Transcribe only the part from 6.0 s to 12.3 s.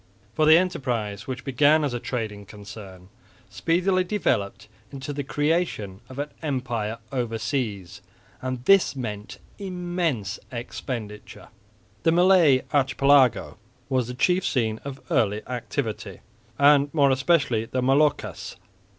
of an empire overseas, and this meant an immense expenditure. The